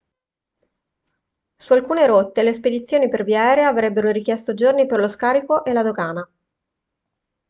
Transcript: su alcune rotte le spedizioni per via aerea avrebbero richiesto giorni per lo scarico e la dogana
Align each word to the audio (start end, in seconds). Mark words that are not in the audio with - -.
su 1.59 1.73
alcune 1.75 2.07
rotte 2.07 2.41
le 2.41 2.53
spedizioni 2.53 3.07
per 3.07 3.23
via 3.23 3.43
aerea 3.49 3.67
avrebbero 3.67 4.09
richiesto 4.09 4.55
giorni 4.55 4.87
per 4.87 4.99
lo 4.99 5.07
scarico 5.07 5.63
e 5.63 5.73
la 5.73 5.83
dogana 5.83 6.27